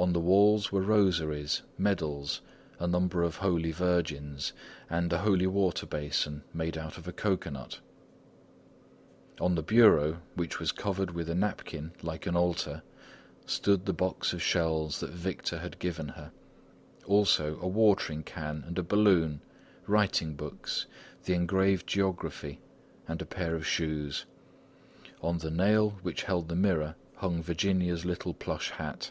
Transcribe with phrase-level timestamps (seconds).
[0.00, 2.40] On the walls were rosaries, medals,
[2.78, 4.52] a number of Holy Virgins,
[4.88, 7.80] and a holy water basin made out of a cocoanut;
[9.40, 12.84] on the bureau, which was covered with a napkin like an altar,
[13.44, 16.30] stood the box of shells that Victor had given her;
[17.04, 19.40] also a watering can and a balloon,
[19.88, 20.86] writing books,
[21.24, 22.60] the engraved geography
[23.08, 24.26] and a pair of shoes;
[25.22, 29.10] on the nail which held the mirror, hung Virginia's little plush hat!